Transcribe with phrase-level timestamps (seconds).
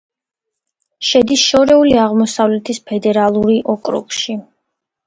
[1.09, 4.43] შედის შორეული აღმოსავლეთის ფედერალური ოკრუგში.